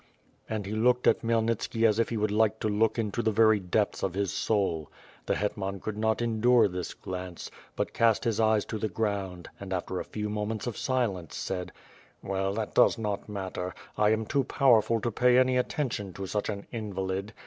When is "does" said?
12.73-12.97